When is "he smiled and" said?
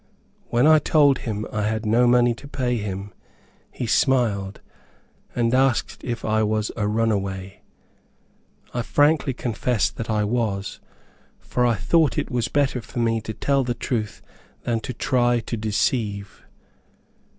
3.71-5.53